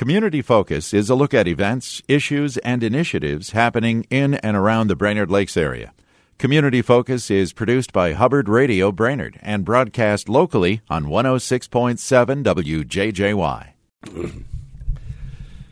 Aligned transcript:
Community 0.00 0.40
Focus 0.40 0.94
is 0.94 1.10
a 1.10 1.14
look 1.14 1.34
at 1.34 1.46
events, 1.46 2.00
issues, 2.08 2.56
and 2.56 2.82
initiatives 2.82 3.50
happening 3.50 4.06
in 4.08 4.32
and 4.32 4.56
around 4.56 4.86
the 4.86 4.96
Brainerd 4.96 5.30
Lakes 5.30 5.58
area. 5.58 5.92
Community 6.38 6.80
Focus 6.80 7.30
is 7.30 7.52
produced 7.52 7.92
by 7.92 8.14
Hubbard 8.14 8.48
Radio 8.48 8.92
Brainerd 8.92 9.38
and 9.42 9.62
broadcast 9.62 10.26
locally 10.26 10.80
on 10.88 11.04
106.7 11.04 12.42
WJJY. 12.42 14.44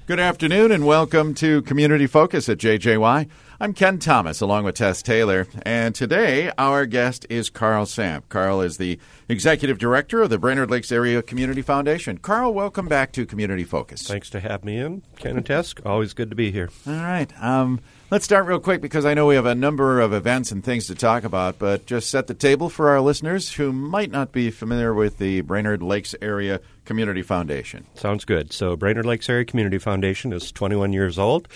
Good 0.06 0.20
afternoon 0.20 0.72
and 0.72 0.84
welcome 0.84 1.32
to 1.36 1.62
Community 1.62 2.06
Focus 2.06 2.50
at 2.50 2.58
JJY. 2.58 3.30
I'm 3.60 3.72
Ken 3.72 3.98
Thomas 3.98 4.40
along 4.40 4.62
with 4.62 4.76
Tess 4.76 5.02
Taylor, 5.02 5.48
and 5.62 5.92
today 5.92 6.52
our 6.56 6.86
guest 6.86 7.26
is 7.28 7.50
Karl 7.50 7.86
Samp. 7.86 8.28
Karl 8.28 8.60
is 8.60 8.76
the 8.76 9.00
Executive 9.28 9.78
Director 9.78 10.22
of 10.22 10.30
the 10.30 10.38
Brainerd 10.38 10.70
Lakes 10.70 10.92
Area 10.92 11.22
Community 11.22 11.60
Foundation. 11.60 12.18
Karl, 12.18 12.54
welcome 12.54 12.86
back 12.86 13.10
to 13.14 13.26
Community 13.26 13.64
Focus. 13.64 14.06
Thanks 14.06 14.30
to 14.30 14.38
have 14.38 14.64
me 14.64 14.78
in, 14.78 15.02
Ken 15.16 15.36
and 15.36 15.44
Tess. 15.44 15.74
Always 15.84 16.14
good 16.14 16.30
to 16.30 16.36
be 16.36 16.52
here. 16.52 16.70
All 16.86 16.92
right. 16.92 17.32
Um, 17.42 17.80
let's 18.12 18.24
start 18.24 18.46
real 18.46 18.60
quick 18.60 18.80
because 18.80 19.04
I 19.04 19.14
know 19.14 19.26
we 19.26 19.34
have 19.34 19.44
a 19.44 19.56
number 19.56 19.98
of 19.98 20.12
events 20.12 20.52
and 20.52 20.62
things 20.62 20.86
to 20.86 20.94
talk 20.94 21.24
about, 21.24 21.58
but 21.58 21.84
just 21.84 22.10
set 22.10 22.28
the 22.28 22.34
table 22.34 22.68
for 22.68 22.90
our 22.90 23.00
listeners 23.00 23.54
who 23.54 23.72
might 23.72 24.12
not 24.12 24.30
be 24.30 24.52
familiar 24.52 24.94
with 24.94 25.18
the 25.18 25.40
Brainerd 25.40 25.82
Lakes 25.82 26.14
Area 26.22 26.60
Community 26.84 27.22
Foundation. 27.22 27.88
Sounds 27.94 28.24
good. 28.24 28.52
So, 28.52 28.76
Brainerd 28.76 29.04
Lakes 29.04 29.28
Area 29.28 29.44
Community 29.44 29.78
Foundation 29.78 30.32
is 30.32 30.52
21 30.52 30.92
years 30.92 31.18
old 31.18 31.48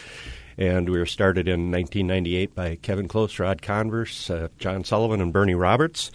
and 0.56 0.88
we 0.88 0.98
were 0.98 1.06
started 1.06 1.48
in 1.48 1.70
1998 1.70 2.55
by 2.55 2.77
Kevin 2.77 3.09
Close, 3.09 3.38
Rod 3.38 3.62
Converse, 3.62 4.30
uh, 4.30 4.48
John 4.59 4.84
Sullivan, 4.84 5.20
and 5.20 5.33
Bernie 5.33 5.55
Roberts. 5.55 6.11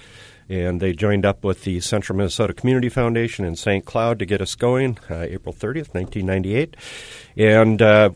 And 0.50 0.80
they 0.80 0.94
joined 0.94 1.26
up 1.26 1.44
with 1.44 1.64
the 1.66 1.82
Central 1.82 2.18
Minnesota 2.18 2.54
Community 2.54 2.88
Foundation 2.88 3.44
in 3.44 3.56
St. 3.56 3.84
Cloud 3.86 4.20
to 4.20 4.26
get 4.26 4.42
us 4.42 4.56
going 4.56 4.98
uh, 5.10 5.16
April 5.16 5.54
30th, 5.54 5.94
1998. 5.94 6.78
And 7.36 7.82
uh, 7.82 8.12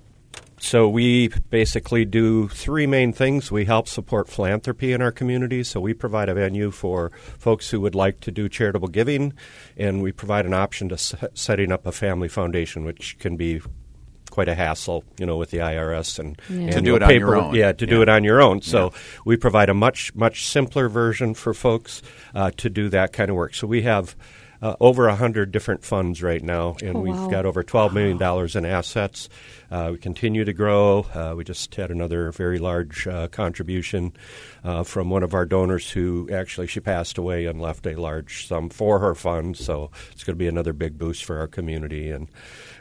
so 0.61 0.87
we 0.87 1.29
basically 1.49 2.05
do 2.05 2.47
three 2.47 2.85
main 2.85 3.13
things. 3.13 3.51
We 3.51 3.65
help 3.65 3.87
support 3.87 4.29
philanthropy 4.29 4.93
in 4.93 5.01
our 5.01 5.11
community. 5.11 5.63
So 5.63 5.79
we 5.79 5.95
provide 5.95 6.29
a 6.29 6.35
venue 6.35 6.69
for 6.69 7.11
folks 7.39 7.71
who 7.71 7.81
would 7.81 7.95
like 7.95 8.19
to 8.21 8.31
do 8.31 8.47
charitable 8.47 8.89
giving, 8.89 9.33
and 9.75 10.03
we 10.03 10.11
provide 10.11 10.45
an 10.45 10.53
option 10.53 10.87
to 10.89 10.97
setting 11.33 11.71
up 11.71 11.87
a 11.87 11.91
family 11.91 12.27
foundation, 12.27 12.85
which 12.85 13.17
can 13.17 13.37
be 13.37 13.59
quite 14.31 14.49
a 14.49 14.55
hassle, 14.55 15.03
you 15.19 15.25
know, 15.27 15.37
with 15.37 15.51
the 15.51 15.59
IRS 15.59 16.17
and, 16.17 16.41
yeah. 16.49 16.61
and 16.61 16.71
to 16.71 16.81
do 16.81 16.95
it 16.95 17.01
paper, 17.01 17.11
on 17.13 17.19
your 17.19 17.35
own. 17.35 17.55
Yeah, 17.55 17.71
to 17.73 17.85
yeah. 17.85 17.89
do 17.89 18.01
it 18.01 18.09
on 18.09 18.23
your 18.23 18.41
own. 18.41 18.61
So 18.63 18.85
yeah. 18.85 18.99
we 19.25 19.37
provide 19.37 19.69
a 19.69 19.75
much 19.75 20.15
much 20.15 20.47
simpler 20.47 20.89
version 20.89 21.35
for 21.35 21.53
folks 21.53 22.01
uh, 22.33 22.49
to 22.57 22.69
do 22.69 22.89
that 22.89 23.13
kind 23.13 23.29
of 23.29 23.35
work. 23.35 23.53
So 23.53 23.67
we 23.67 23.83
have. 23.83 24.15
Uh, 24.63 24.75
over 24.79 25.07
a 25.07 25.15
hundred 25.15 25.51
different 25.51 25.83
funds 25.83 26.21
right 26.21 26.43
now, 26.43 26.75
and 26.83 26.95
oh, 26.95 26.99
we've 26.99 27.15
wow. 27.15 27.27
got 27.27 27.47
over 27.47 27.63
twelve 27.63 27.95
million 27.95 28.19
dollars 28.19 28.55
in 28.55 28.63
assets. 28.63 29.27
Uh, 29.71 29.89
we 29.93 29.97
continue 29.97 30.43
to 30.43 30.53
grow. 30.53 31.05
Uh, 31.13 31.33
we 31.35 31.43
just 31.43 31.73
had 31.75 31.89
another 31.91 32.31
very 32.31 32.59
large 32.59 33.07
uh, 33.07 33.27
contribution 33.29 34.11
uh, 34.63 34.83
from 34.83 35.09
one 35.09 35.23
of 35.23 35.33
our 35.33 35.45
donors 35.45 35.89
who 35.89 36.29
actually 36.31 36.67
she 36.67 36.79
passed 36.79 37.17
away 37.17 37.45
and 37.45 37.61
left 37.61 37.87
a 37.87 37.95
large 37.95 38.47
sum 38.47 38.69
for 38.69 38.99
her 38.99 39.15
fund. 39.15 39.55
So 39.55 39.89
it's 40.11 40.23
going 40.23 40.35
to 40.35 40.39
be 40.39 40.47
another 40.47 40.73
big 40.73 40.97
boost 40.97 41.23
for 41.23 41.39
our 41.39 41.47
community 41.47 42.11
and. 42.11 42.27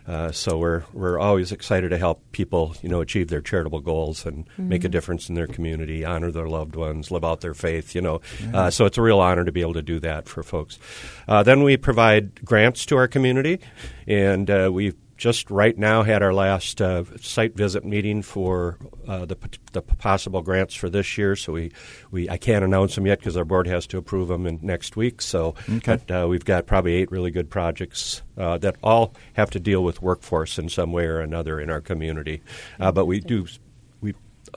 Uh, 0.08 0.32
so 0.32 0.58
we're 0.58 0.82
we're 0.92 1.20
always 1.20 1.52
excited 1.52 1.90
to 1.90 1.98
help 1.98 2.20
people, 2.32 2.74
you 2.82 2.88
know, 2.88 3.00
achieve 3.00 3.28
their 3.28 3.40
charitable 3.40 3.80
goals 3.80 4.26
and 4.26 4.44
mm-hmm. 4.46 4.68
make 4.68 4.82
a 4.82 4.88
difference 4.88 5.28
in 5.28 5.36
their 5.36 5.46
community, 5.46 6.04
honor 6.04 6.32
their 6.32 6.48
loved 6.48 6.74
ones, 6.74 7.12
live 7.12 7.24
out 7.24 7.42
their 7.42 7.54
faith. 7.54 7.94
You 7.94 8.00
know, 8.00 8.20
yeah. 8.42 8.58
uh, 8.58 8.70
so 8.70 8.86
it's 8.86 8.98
a 8.98 9.02
real 9.02 9.20
honor 9.20 9.44
to 9.44 9.52
be 9.52 9.60
able 9.60 9.74
to 9.74 9.82
do 9.82 10.00
that 10.00 10.28
for 10.28 10.42
folks. 10.42 10.80
Uh, 11.28 11.44
then 11.44 11.62
we 11.62 11.76
provide 11.76 12.44
grants 12.44 12.86
to 12.86 12.96
our 12.96 13.06
community, 13.06 13.60
and 14.08 14.50
uh, 14.50 14.70
we 14.72 14.94
just 15.20 15.50
right 15.50 15.76
now 15.76 16.02
had 16.02 16.22
our 16.22 16.32
last 16.32 16.80
uh, 16.80 17.04
site 17.20 17.54
visit 17.54 17.84
meeting 17.84 18.22
for 18.22 18.78
uh, 19.06 19.26
the, 19.26 19.36
the 19.72 19.82
possible 19.82 20.40
grants 20.40 20.74
for 20.74 20.88
this 20.88 21.18
year. 21.18 21.36
So 21.36 21.52
we, 21.52 21.72
we 22.10 22.30
I 22.30 22.38
can't 22.38 22.64
announce 22.64 22.94
them 22.94 23.06
yet 23.06 23.18
because 23.18 23.36
our 23.36 23.44
board 23.44 23.66
has 23.66 23.86
to 23.88 23.98
approve 23.98 24.28
them 24.28 24.46
in 24.46 24.58
next 24.62 24.96
week. 24.96 25.20
So 25.20 25.54
okay. 25.68 26.00
but, 26.06 26.10
uh, 26.10 26.26
we've 26.26 26.44
got 26.44 26.66
probably 26.66 26.94
eight 26.94 27.10
really 27.10 27.30
good 27.30 27.50
projects 27.50 28.22
uh, 28.38 28.56
that 28.58 28.76
all 28.82 29.14
have 29.34 29.50
to 29.50 29.60
deal 29.60 29.84
with 29.84 30.00
workforce 30.00 30.58
in 30.58 30.70
some 30.70 30.90
way 30.90 31.04
or 31.04 31.20
another 31.20 31.60
in 31.60 31.68
our 31.68 31.82
community. 31.82 32.40
Uh, 32.80 32.90
but 32.90 33.04
we 33.04 33.20
do 33.20 33.46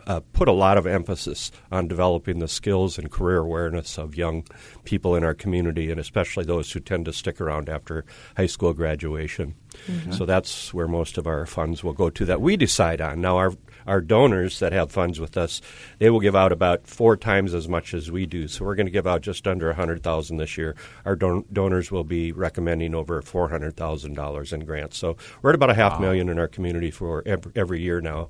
uh, 0.07 0.21
put 0.33 0.47
a 0.47 0.53
lot 0.53 0.77
of 0.77 0.85
emphasis 0.85 1.51
on 1.71 1.87
developing 1.87 2.39
the 2.39 2.47
skills 2.47 2.97
and 2.97 3.11
career 3.11 3.37
awareness 3.37 3.97
of 3.97 4.15
young 4.15 4.45
people 4.83 5.15
in 5.15 5.23
our 5.23 5.33
community, 5.33 5.91
and 5.91 5.99
especially 5.99 6.43
those 6.45 6.71
who 6.71 6.79
tend 6.79 7.05
to 7.05 7.13
stick 7.13 7.39
around 7.39 7.69
after 7.69 8.05
high 8.37 8.45
school 8.45 8.73
graduation. 8.73 9.55
Mm-hmm. 9.87 10.11
So 10.11 10.25
that's 10.25 10.73
where 10.73 10.87
most 10.87 11.17
of 11.17 11.27
our 11.27 11.45
funds 11.45 11.83
will 11.83 11.93
go 11.93 12.09
to 12.09 12.25
that 12.25 12.41
we 12.41 12.57
decide 12.57 13.01
on. 13.01 13.21
Now, 13.21 13.37
our 13.37 13.53
our 13.87 14.01
donors 14.01 14.59
that 14.59 14.73
have 14.73 14.91
funds 14.91 15.19
with 15.19 15.37
us, 15.37 15.61
they 15.99 16.09
will 16.09 16.19
give 16.19 16.35
out 16.35 16.51
about 16.51 16.87
four 16.87 17.17
times 17.17 17.53
as 17.53 17.67
much 17.67 17.93
as 17.93 18.11
we 18.11 18.25
do. 18.25 18.47
So 18.47 18.65
we're 18.65 18.75
going 18.75 18.85
to 18.85 18.91
give 18.91 19.07
out 19.07 19.21
just 19.21 19.47
under 19.47 19.69
a 19.69 19.73
hundred 19.75 20.03
thousand 20.03 20.37
this 20.37 20.57
year. 20.57 20.75
Our 21.05 21.15
don- 21.15 21.45
donors 21.51 21.91
will 21.91 22.03
be 22.03 22.31
recommending 22.31 22.95
over 22.95 23.21
four 23.21 23.49
hundred 23.49 23.75
thousand 23.75 24.15
dollars 24.15 24.53
in 24.53 24.65
grants. 24.65 24.97
So 24.97 25.17
we're 25.41 25.51
at 25.51 25.55
about 25.55 25.69
a 25.69 25.75
half 25.75 25.93
wow. 25.93 25.99
million 25.99 26.29
in 26.29 26.39
our 26.39 26.47
community 26.47 26.91
for 26.91 27.23
every, 27.25 27.51
every 27.55 27.81
year 27.81 28.01
now, 28.01 28.29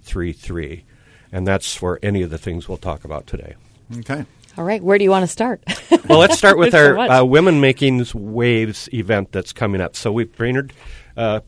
5633. 0.09 0.85
And 1.31 1.47
that's 1.47 1.75
for 1.75 1.99
any 2.03 2.23
of 2.23 2.31
the 2.31 2.39
things 2.39 2.69
we'll 2.69 2.79
talk 2.79 3.05
about 3.05 3.27
today. 3.27 3.55
Okay. 3.99 4.25
All 4.57 4.65
right. 4.65 4.83
Where 4.83 4.99
do 4.99 5.05
you 5.05 5.11
want 5.11 5.23
to 5.25 5.29
start? 5.29 5.63
well, 6.09 6.19
let's 6.19 6.37
start 6.37 6.59
with 6.59 6.75
our 6.75 6.95
so 6.95 7.01
uh, 7.01 7.25
Women 7.25 7.61
Making 7.61 8.05
Waves 8.15 8.89
event 8.93 9.33
that's 9.33 9.53
coming 9.53 9.81
up. 9.81 9.95
So 9.95 10.11
we've 10.11 10.35
Brainerd 10.35 10.73
uh, 11.17 11.41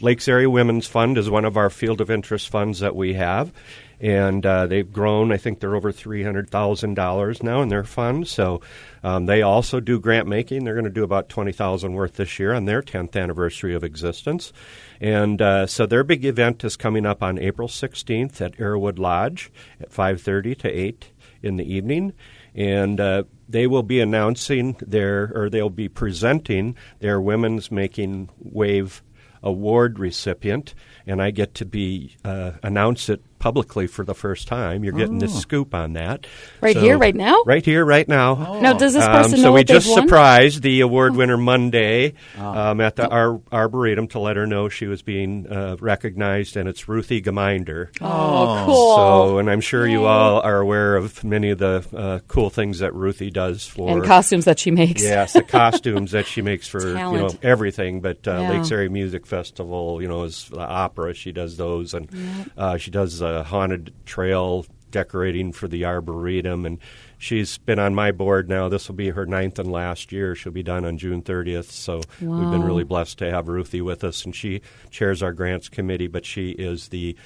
Lakes 0.00 0.28
Area 0.28 0.50
Women's 0.50 0.86
Fund 0.86 1.18
is 1.18 1.30
one 1.30 1.44
of 1.44 1.56
our 1.56 1.70
field 1.70 2.00
of 2.00 2.10
interest 2.10 2.48
funds 2.48 2.80
that 2.80 2.94
we 2.94 3.14
have 3.14 3.52
and 4.00 4.44
uh, 4.46 4.66
they've 4.66 4.92
grown. 4.92 5.32
I 5.32 5.36
think 5.36 5.60
they're 5.60 5.76
over 5.76 5.92
three 5.92 6.22
hundred 6.22 6.50
thousand 6.50 6.94
dollars 6.94 7.42
now 7.42 7.62
in 7.62 7.68
their 7.68 7.84
fund. 7.84 8.28
So 8.28 8.60
um, 9.02 9.26
they 9.26 9.42
also 9.42 9.80
do 9.80 10.00
grant 10.00 10.28
making. 10.28 10.64
They're 10.64 10.74
going 10.74 10.84
to 10.84 10.90
do 10.90 11.04
about 11.04 11.28
twenty 11.28 11.52
thousand 11.52 11.94
worth 11.94 12.14
this 12.14 12.38
year 12.38 12.54
on 12.54 12.64
their 12.64 12.82
tenth 12.82 13.16
anniversary 13.16 13.74
of 13.74 13.84
existence, 13.84 14.52
and 15.00 15.42
uh, 15.42 15.66
so 15.66 15.86
their 15.86 16.04
big 16.04 16.24
event 16.24 16.64
is 16.64 16.76
coming 16.76 17.06
up 17.06 17.22
on 17.22 17.38
April 17.38 17.68
sixteenth 17.68 18.40
at 18.40 18.56
Arrowwood 18.58 18.98
Lodge 18.98 19.50
at 19.80 19.92
five 19.92 20.20
thirty 20.22 20.54
to 20.56 20.68
eight 20.68 21.10
in 21.42 21.56
the 21.56 21.72
evening, 21.72 22.12
and 22.54 23.00
uh, 23.00 23.22
they 23.48 23.66
will 23.66 23.84
be 23.84 24.00
announcing 24.00 24.76
their, 24.80 25.32
or 25.34 25.48
they'll 25.48 25.70
be 25.70 25.88
presenting 25.88 26.76
their 26.98 27.20
Women's 27.20 27.70
Making 27.70 28.28
Wave 28.38 29.02
Award 29.40 30.00
recipient, 30.00 30.74
and 31.06 31.22
I 31.22 31.30
get 31.30 31.54
to 31.54 31.64
be 31.64 32.16
uh, 32.24 32.52
announce 32.62 33.08
it 33.08 33.22
publicly 33.38 33.86
for 33.86 34.04
the 34.04 34.14
first 34.14 34.48
time. 34.48 34.84
You're 34.84 34.92
getting 34.94 35.18
the 35.18 35.28
scoop 35.28 35.74
on 35.74 35.92
that. 35.94 36.26
Right 36.60 36.74
So- 36.74 36.80
here, 36.80 36.98
right 36.98 37.14
now? 37.14 37.42
Right 37.46 37.64
here, 37.64 37.84
right 37.84 38.06
now. 38.08 38.58
Now, 38.60 38.72
does 38.72 38.94
this 38.94 39.04
Um, 39.04 39.12
person 39.12 39.38
so 39.38 39.44
know 39.44 39.52
we 39.52 39.64
just 39.64 39.92
surprised 39.92 40.62
the 40.62 40.80
award 40.80 41.14
winner 41.16 41.36
Monday 41.36 42.14
um, 42.38 42.80
at 42.80 42.96
the 42.96 43.08
Ar- 43.08 43.40
Arboretum 43.52 44.08
to 44.08 44.18
let 44.18 44.36
her 44.36 44.46
know 44.46 44.68
she 44.68 44.86
was 44.86 45.02
being 45.02 45.46
uh, 45.50 45.76
recognized, 45.80 46.56
and 46.56 46.68
it's 46.68 46.88
Ruthie 46.88 47.20
Geminder. 47.20 47.90
Oh, 48.00 48.62
cool. 48.66 48.96
So, 48.96 49.38
and 49.38 49.50
I'm 49.50 49.60
sure 49.60 49.86
you 49.86 50.04
all 50.04 50.40
are 50.40 50.58
aware 50.58 50.96
of 50.96 51.22
many 51.24 51.50
of 51.50 51.58
the 51.58 51.84
uh, 51.96 52.18
cool 52.28 52.50
things 52.50 52.80
that 52.80 52.94
Ruthie 52.94 53.30
does 53.30 53.66
for 53.66 53.90
and 53.90 54.04
costumes 54.04 54.44
that 54.46 54.58
she 54.58 54.70
makes. 54.70 55.02
Yes, 55.02 55.32
the 55.32 55.42
costumes 55.42 56.12
that 56.12 56.26
she 56.26 56.42
makes 56.42 56.66
for 56.72 56.86
you 56.88 56.94
know 56.94 57.30
everything. 57.42 58.00
But 58.00 58.26
uh, 58.26 58.32
Yeah. 58.40 58.50
Lakes 58.50 58.70
Area 58.72 58.90
Music 58.90 59.26
Festival, 59.26 60.00
you 60.02 60.08
know, 60.08 60.24
is 60.24 60.48
the 60.48 60.60
opera. 60.60 61.14
She 61.14 61.32
does 61.32 61.56
those, 61.56 61.94
and 61.94 62.08
uh, 62.56 62.76
she 62.78 62.90
does 62.90 63.20
the 63.32 63.44
haunted 63.44 63.92
trail 64.06 64.64
decorating 64.90 65.52
for 65.52 65.68
the 65.68 65.84
arboretum, 65.84 66.64
and 66.64 66.78
she's 67.18 67.58
been 67.58 67.78
on 67.78 67.94
my 67.94 68.10
board 68.10 68.48
now. 68.48 68.68
This 68.70 68.88
will 68.88 68.94
be 68.94 69.10
her 69.10 69.26
ninth 69.26 69.58
and 69.58 69.70
last 69.70 70.12
year. 70.12 70.34
She'll 70.34 70.52
be 70.52 70.62
done 70.62 70.84
on 70.86 70.96
June 70.96 71.20
30th. 71.22 71.70
So 71.70 72.00
we've 72.20 72.50
been 72.50 72.62
really 72.64 72.84
blessed 72.84 73.18
to 73.18 73.30
have 73.30 73.48
Ruthie 73.48 73.82
with 73.82 74.02
us, 74.02 74.24
and 74.24 74.34
she 74.34 74.62
chairs 74.90 75.22
our 75.22 75.32
grants 75.34 75.68
committee. 75.68 76.06
But 76.06 76.24
she 76.24 76.50
is 76.52 76.88
the 76.88 77.16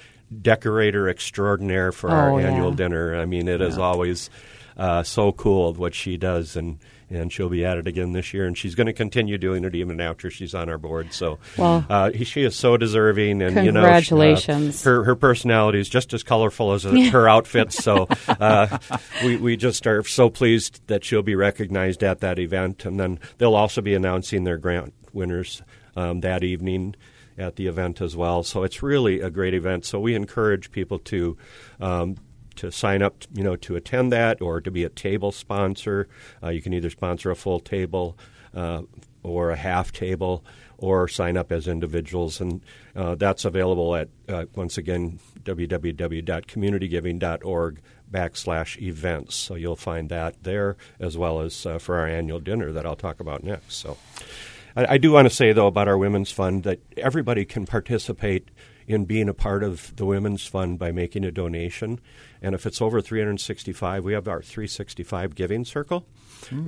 decorator 0.41 1.09
extraordinaire 1.09 1.93
for 1.93 2.11
Oh, 2.11 2.15
our 2.15 2.41
yeah. 2.41 2.49
annual 2.49 2.73
dinner. 2.73 3.17
I 3.17 3.27
mean, 3.27 3.49
it 3.49 3.61
is 3.61 3.79
always 3.79 4.31
uh, 4.77 5.03
so 5.03 5.31
cool 5.33 5.73
what 5.75 5.95
she 5.95 6.17
does, 6.17 6.57
and 6.57 6.79
and 7.13 7.33
she'll 7.33 7.49
be 7.49 7.65
at 7.65 7.79
it 7.79 7.87
again 7.87 8.13
this 8.13 8.33
year, 8.33 8.47
and 8.47 8.57
she's 8.57 8.75
going 8.75 8.87
to 8.87 8.93
continue 8.93 9.39
doing 9.39 9.65
it 9.65 9.75
even 9.75 10.01
after 10.01 10.31
she's 10.31 10.55
on 10.55 10.69
our 10.69 10.79
board. 10.79 11.13
So, 11.13 11.39
Wow. 11.59 11.85
uh, 11.89 12.11
she 12.25 12.43
is 12.43 12.57
so 12.57 12.77
deserving, 12.77 13.43
and 13.43 13.57
you 13.65 13.71
know, 13.73 13.83
Congratulations. 13.83 14.87
uh, 14.87 14.91
her 14.91 15.05
her 15.05 15.15
personality 15.17 15.79
is 15.81 15.89
just 15.89 16.13
as 16.15 16.23
colorful 16.23 16.73
as 16.73 16.85
her 16.85 17.29
outfits. 17.29 17.77
So, 17.83 18.07
uh, 18.29 18.79
we 19.25 19.37
we 19.37 19.57
just 19.57 19.87
are 19.87 20.05
so 20.05 20.31
pleased 20.31 20.81
that 20.87 21.05
she'll 21.05 21.23
be 21.23 21.35
recognized 21.35 22.03
at 22.03 22.21
that 22.21 22.39
event, 22.39 22.85
and 22.85 22.99
then 22.99 23.19
they'll 23.39 23.55
also 23.57 23.81
be 23.81 23.95
announcing 23.95 24.45
their 24.45 24.59
grant 24.59 24.95
winners 25.13 25.63
um, 25.97 26.21
that 26.21 26.43
evening 26.45 26.95
at 27.39 27.57
the 27.57 27.67
event 27.67 28.01
as 28.01 28.17
well. 28.17 28.43
So 28.43 28.63
it's 28.63 28.83
really 28.83 29.21
a 29.21 29.31
great 29.31 29.55
event. 29.55 29.85
So 29.85 29.99
we 29.99 30.15
encourage 30.15 30.71
people 30.71 30.99
to 31.01 31.37
um, 31.81 32.17
to 32.57 32.71
sign 32.71 33.03
up, 33.03 33.25
you 33.33 33.43
know, 33.43 33.57
to 33.57 33.75
attend 33.77 34.13
that 34.13 34.41
or 34.41 34.61
to 34.61 34.71
be 34.71 34.85
a 34.85 34.89
table 34.89 35.33
sponsor. 35.33 36.09
Uh, 36.43 36.51
you 36.51 36.63
can 36.63 36.73
either 36.73 36.91
sponsor 36.91 37.31
a 37.31 37.37
full 37.37 37.61
table 37.61 38.17
uh, 38.55 38.83
or 39.23 39.51
a 39.51 39.57
half 39.57 39.93
table, 39.93 40.45
or 40.79 41.07
sign 41.07 41.37
up 41.37 41.53
as 41.53 41.69
individuals, 41.69 42.41
and 42.41 42.61
uh, 42.97 43.15
that's 43.15 43.45
available 43.45 43.95
at 43.95 44.09
uh, 44.29 44.47
once 44.57 44.77
again 44.77 45.21
www.communitygiving.org 45.45 47.81
backslash 48.11 48.83
events. 48.83 49.37
So 49.37 49.55
you'll 49.55 49.77
find 49.77 50.09
that 50.11 50.43
there 50.43 50.77
as 50.99 51.17
well 51.17 51.41
as 51.41 51.65
uh, 51.65 51.79
for 51.79 51.99
our 51.99 52.09
annual 52.09 52.41
dinner 52.41 52.73
that 52.73 52.85
I'll 52.85 52.97
talk 52.97 53.21
about 53.21 53.45
next. 53.45 53.77
So. 53.77 53.97
I, 54.77 54.95
I 54.95 54.99
do 54.99 55.13
want 55.13 55.29
to 55.29 55.35
say, 55.35 55.53
though, 55.53 55.67
about 55.67 55.89
our 55.89 55.99
Women's 55.99 56.31
Fund 56.31 56.65
that 56.65 56.81
everybody 56.97 57.45
can 57.45 57.67
participate 57.67 58.51
in 58.87 59.05
being 59.05 59.29
a 59.29 59.35
part 59.35 59.63
of 59.63 59.95
the 59.97 60.05
Women's 60.05 60.47
Fund 60.47 60.79
by 60.79 60.93
making 60.93 61.25
a 61.25 61.31
donation. 61.31 62.01
And 62.41 62.55
if 62.55 62.67
it's 62.67 62.83
over 62.83 63.01
365, 63.01 64.05
we 64.05 64.13
have 64.13 64.29
our 64.29 64.43
365 64.43 65.35
Giving 65.35 65.65
Circle. 65.65 66.07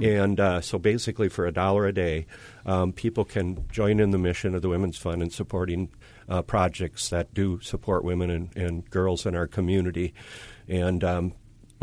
And 0.04 0.38
uh, 0.38 0.60
so 0.60 0.78
basically, 0.78 1.28
for 1.28 1.46
a 1.46 1.52
dollar 1.52 1.86
a 1.86 1.92
day, 1.92 2.26
um, 2.64 2.92
people 2.92 3.24
can 3.24 3.66
join 3.70 3.98
in 3.98 4.10
the 4.10 4.18
mission 4.18 4.54
of 4.54 4.62
the 4.62 4.68
Women's 4.68 4.96
Fund 4.96 5.22
in 5.22 5.30
supporting 5.30 5.90
uh, 6.28 6.42
projects 6.42 7.08
that 7.10 7.34
do 7.34 7.60
support 7.60 8.04
women 8.04 8.30
and, 8.30 8.56
and 8.56 8.88
girls 8.90 9.26
in 9.26 9.34
our 9.34 9.48
community. 9.48 10.14
And 10.68 11.02
um, 11.02 11.34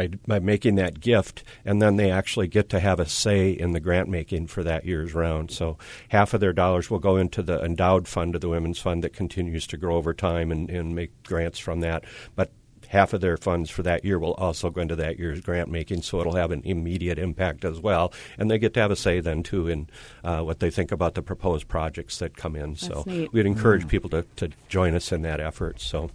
by, 0.07 0.17
by 0.27 0.39
making 0.39 0.75
that 0.75 0.99
gift, 0.99 1.43
and 1.65 1.81
then 1.81 1.97
they 1.97 2.09
actually 2.09 2.47
get 2.47 2.69
to 2.69 2.79
have 2.79 2.99
a 2.99 3.05
say 3.05 3.51
in 3.51 3.73
the 3.73 3.79
grant 3.79 4.09
making 4.09 4.47
for 4.47 4.63
that 4.63 4.85
year's 4.85 5.13
round. 5.13 5.51
So 5.51 5.77
half 6.09 6.33
of 6.33 6.39
their 6.39 6.53
dollars 6.53 6.89
will 6.89 6.99
go 6.99 7.17
into 7.17 7.41
the 7.41 7.63
endowed 7.63 8.07
fund 8.07 8.35
of 8.35 8.41
the 8.41 8.49
Women's 8.49 8.79
Fund 8.79 9.03
that 9.03 9.13
continues 9.13 9.67
to 9.67 9.77
grow 9.77 9.97
over 9.97 10.13
time 10.13 10.51
and, 10.51 10.69
and 10.69 10.95
make 10.95 11.23
grants 11.23 11.59
from 11.59 11.81
that. 11.81 12.03
But 12.35 12.51
half 12.87 13.13
of 13.13 13.21
their 13.21 13.37
funds 13.37 13.69
for 13.69 13.83
that 13.83 14.03
year 14.03 14.19
will 14.19 14.33
also 14.33 14.69
go 14.69 14.81
into 14.81 14.95
that 14.97 15.17
year's 15.17 15.39
grant 15.39 15.69
making, 15.69 16.01
so 16.01 16.19
it'll 16.19 16.35
have 16.35 16.51
an 16.51 16.61
immediate 16.65 17.19
impact 17.19 17.63
as 17.63 17.79
well. 17.79 18.11
And 18.37 18.49
they 18.49 18.57
get 18.57 18.73
to 18.73 18.81
have 18.81 18.91
a 18.91 18.95
say 18.95 19.19
then 19.19 19.43
too 19.43 19.67
in 19.67 19.87
uh, 20.23 20.41
what 20.41 20.59
they 20.59 20.71
think 20.71 20.91
about 20.91 21.15
the 21.15 21.21
proposed 21.21 21.67
projects 21.67 22.17
that 22.19 22.35
come 22.35 22.55
in. 22.55 22.75
so 22.75 23.03
neat. 23.05 23.31
we'd 23.31 23.45
encourage 23.45 23.87
people 23.87 24.09
to, 24.09 24.25
to 24.37 24.49
join 24.67 24.95
us 24.95 25.11
in 25.11 25.21
that 25.21 25.39
effort. 25.39 25.79
So. 25.79 26.09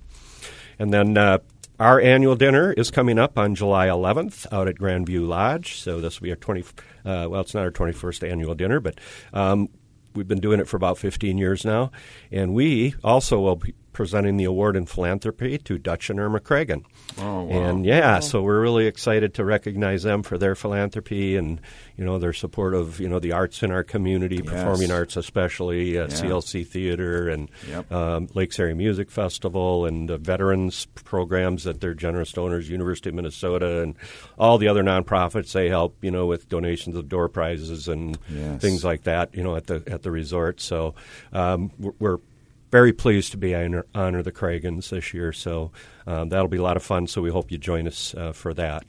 And 0.78 0.92
then 0.92 1.16
uh, 1.16 1.38
our 1.78 2.00
annual 2.00 2.36
dinner 2.36 2.72
is 2.72 2.90
coming 2.90 3.18
up 3.18 3.38
on 3.38 3.54
July 3.54 3.88
11th 3.88 4.46
out 4.52 4.68
at 4.68 4.76
Grandview 4.76 5.26
Lodge. 5.26 5.76
So 5.76 6.00
this 6.00 6.20
will 6.20 6.24
be 6.26 6.30
our 6.30 6.36
20. 6.36 6.62
Uh, 7.04 7.26
well, 7.30 7.40
it's 7.40 7.54
not 7.54 7.64
our 7.64 7.70
21st 7.70 8.30
annual 8.30 8.54
dinner, 8.54 8.80
but 8.80 8.98
um, 9.32 9.68
we've 10.14 10.28
been 10.28 10.40
doing 10.40 10.60
it 10.60 10.68
for 10.68 10.76
about 10.76 10.98
15 10.98 11.38
years 11.38 11.64
now. 11.64 11.90
And 12.32 12.54
we 12.54 12.94
also 13.04 13.40
will 13.40 13.56
be 13.56 13.74
presenting 13.96 14.36
the 14.36 14.44
award 14.44 14.76
in 14.76 14.84
philanthropy 14.84 15.56
to 15.56 15.78
Dutch 15.78 16.10
and 16.10 16.20
Irma 16.20 16.38
Cragun. 16.38 16.84
Oh, 17.18 17.44
wow. 17.44 17.48
And 17.48 17.86
yeah, 17.86 18.20
so 18.20 18.42
we're 18.42 18.60
really 18.60 18.86
excited 18.86 19.32
to 19.34 19.44
recognize 19.44 20.02
them 20.02 20.22
for 20.22 20.36
their 20.36 20.54
philanthropy 20.54 21.34
and 21.34 21.62
you 21.96 22.04
know 22.04 22.18
their 22.18 22.34
support 22.34 22.74
of 22.74 23.00
you 23.00 23.08
know 23.08 23.18
the 23.18 23.32
arts 23.32 23.62
in 23.62 23.70
our 23.70 23.82
community, 23.82 24.42
performing 24.42 24.90
arts 24.90 25.16
especially, 25.16 25.98
uh, 25.98 26.08
CLC 26.08 26.66
Theater 26.66 27.30
and 27.30 27.48
Yep. 27.70 27.90
um, 27.90 28.28
Lakes 28.34 28.60
Area 28.60 28.74
Music 28.74 29.10
Festival 29.10 29.86
and 29.86 30.10
the 30.10 30.18
veterans 30.18 30.86
programs 31.04 31.64
that 31.64 31.80
they're 31.80 31.94
generous 31.94 32.32
donors, 32.32 32.68
University 32.68 33.08
of 33.08 33.14
Minnesota 33.14 33.80
and 33.80 33.96
all 34.38 34.58
the 34.58 34.68
other 34.68 34.82
nonprofits 34.84 35.52
they 35.52 35.70
help 35.70 35.96
you 36.02 36.10
know 36.10 36.26
with 36.26 36.50
donations 36.50 36.96
of 36.96 37.08
door 37.08 37.30
prizes 37.30 37.88
and 37.88 38.18
Yes. 38.28 38.60
things 38.60 38.84
like 38.84 39.04
that 39.04 39.34
you 39.34 39.42
know 39.42 39.56
at 39.56 39.68
the 39.68 39.82
at 39.86 40.02
the 40.02 40.10
resort. 40.10 40.60
So 40.60 40.94
um, 41.32 41.70
we're 41.98 42.18
very 42.76 42.92
pleased 42.92 43.30
to 43.30 43.38
be 43.38 43.54
honor, 43.54 43.86
honor 43.94 44.22
the 44.22 44.30
Craguns 44.30 44.90
this 44.90 45.14
year. 45.14 45.32
So 45.32 45.72
um, 46.06 46.28
that'll 46.28 46.46
be 46.46 46.58
a 46.58 46.62
lot 46.62 46.76
of 46.76 46.82
fun. 46.82 47.06
So 47.06 47.22
we 47.22 47.30
hope 47.30 47.50
you 47.50 47.56
join 47.56 47.88
us 47.88 48.14
uh, 48.14 48.32
for 48.32 48.52
that. 48.52 48.84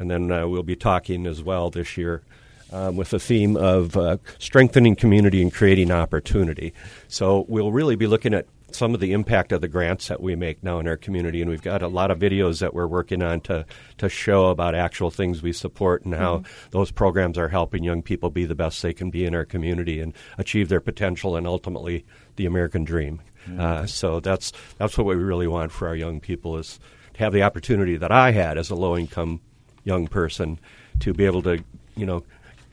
And 0.00 0.10
then 0.10 0.32
uh, 0.32 0.48
we'll 0.48 0.64
be 0.64 0.74
talking 0.74 1.24
as 1.28 1.40
well 1.40 1.70
this 1.70 1.96
year 1.96 2.24
um, 2.72 2.96
with 2.96 3.10
the 3.10 3.20
theme 3.20 3.56
of 3.56 3.96
uh, 3.96 4.16
strengthening 4.40 4.96
community 4.96 5.40
and 5.40 5.54
creating 5.54 5.92
opportunity. 5.92 6.74
So 7.06 7.46
we'll 7.46 7.70
really 7.70 7.94
be 7.94 8.08
looking 8.08 8.34
at 8.34 8.46
some 8.74 8.94
of 8.94 9.00
the 9.00 9.12
impact 9.12 9.52
of 9.52 9.60
the 9.60 9.68
grants 9.68 10.08
that 10.08 10.20
we 10.20 10.34
make 10.36 10.62
now 10.62 10.78
in 10.78 10.88
our 10.88 10.96
community, 10.96 11.40
and 11.40 11.50
we've 11.50 11.62
got 11.62 11.82
a 11.82 11.88
lot 11.88 12.10
of 12.10 12.18
videos 12.18 12.60
that 12.60 12.74
we're 12.74 12.86
working 12.86 13.22
on 13.22 13.40
to 13.42 13.66
to 13.98 14.08
show 14.08 14.46
about 14.46 14.74
actual 14.74 15.10
things 15.10 15.42
we 15.42 15.52
support 15.52 16.04
and 16.04 16.14
how 16.14 16.42
those 16.70 16.90
programs 16.90 17.38
are 17.38 17.48
helping 17.48 17.84
young 17.84 18.02
people 18.02 18.30
be 18.30 18.44
the 18.44 18.54
best 18.54 18.82
they 18.82 18.92
can 18.92 19.10
be 19.10 19.24
in 19.24 19.34
our 19.34 19.44
community 19.44 20.00
and 20.00 20.12
achieve 20.38 20.68
their 20.68 20.80
potential 20.80 21.36
and 21.36 21.46
ultimately 21.46 22.04
the 22.36 22.46
American 22.46 22.84
dream. 22.84 23.20
Uh, 23.58 23.86
so 23.86 24.20
that's 24.20 24.52
that's 24.78 24.96
what 24.96 25.06
we 25.06 25.14
really 25.14 25.48
want 25.48 25.72
for 25.72 25.88
our 25.88 25.96
young 25.96 26.20
people 26.20 26.56
is 26.56 26.78
to 27.14 27.20
have 27.20 27.32
the 27.32 27.42
opportunity 27.42 27.96
that 27.96 28.12
I 28.12 28.30
had 28.30 28.56
as 28.56 28.70
a 28.70 28.74
low 28.74 28.96
income 28.96 29.40
young 29.84 30.06
person 30.06 30.60
to 31.00 31.12
be 31.12 31.24
able 31.24 31.42
to 31.42 31.62
you 31.96 32.06
know 32.06 32.22